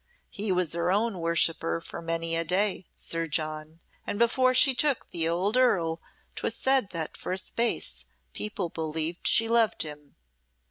He 0.31 0.51
was 0.51 0.73
her 0.73 0.91
own 0.91 1.19
worshipper 1.19 1.79
for 1.79 2.01
many 2.01 2.35
a 2.35 2.43
day, 2.43 2.87
Sir 2.95 3.27
John; 3.27 3.81
and 4.07 4.17
before 4.17 4.55
she 4.55 4.73
took 4.73 5.05
the 5.11 5.29
old 5.29 5.55
earl 5.57 6.01
'twas 6.35 6.55
said 6.55 6.89
that 6.89 7.15
for 7.15 7.31
a 7.33 7.37
space 7.37 8.03
people 8.33 8.69
believed 8.69 9.27
she 9.27 9.47
loved 9.47 9.83
him. 9.83 10.15